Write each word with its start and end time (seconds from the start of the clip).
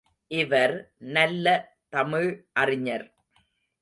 இவர் 0.27 0.93
நல்ல 0.97 1.45
தமிழ் 1.89 2.45
அறிஞர். 2.53 3.05